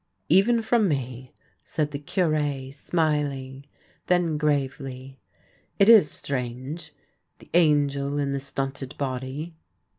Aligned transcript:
Even 0.29 0.63
from 0.63 0.87
me," 0.87 1.31
said 1.61 1.91
the 1.91 1.99
Cure, 1.99 2.71
smiling. 2.71 3.67
Then, 4.07 4.35
gravely:" 4.39 5.19
It 5.77 5.89
is 5.89 6.09
strange, 6.09 6.91
the 7.37 7.51
angel 7.53 8.17
in 8.17 8.31
the 8.31 8.39
stunted 8.39 8.97
body." 8.97 9.53